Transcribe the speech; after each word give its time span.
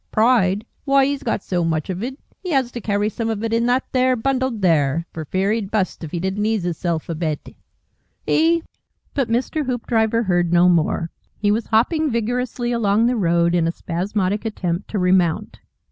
Pride! 0.11 0.65
Why, 0.83 1.05
'e's 1.05 1.21
got 1.21 1.43
so 1.43 1.63
much 1.63 1.87
of 1.91 2.01
it, 2.01 2.17
'e 2.43 2.49
has 2.49 2.71
to 2.71 2.81
carry 2.81 3.07
some 3.07 3.29
of 3.29 3.43
it 3.43 3.53
in 3.53 3.67
that 3.67 3.83
there 3.91 4.15
bundle 4.15 4.49
there, 4.49 5.05
for 5.13 5.25
fear 5.25 5.51
'e'd 5.51 5.69
bust 5.69 6.03
if 6.03 6.11
'e 6.11 6.19
didn't 6.19 6.43
ease 6.43 6.63
hisself 6.63 7.07
a 7.07 7.13
bit 7.13 7.55
'E" 8.25 8.63
But 9.13 9.29
Mr. 9.29 9.67
Hoopdriver 9.67 10.23
heard 10.23 10.51
no 10.51 10.67
more. 10.69 11.11
He 11.37 11.51
was 11.51 11.67
hopping 11.67 12.09
vigorously 12.09 12.71
along 12.71 13.05
the 13.05 13.15
road, 13.15 13.53
in 13.53 13.67
a 13.67 13.71
spasmodic 13.71 14.43
attempt 14.43 14.89
to 14.89 14.97
remount. 14.97 15.59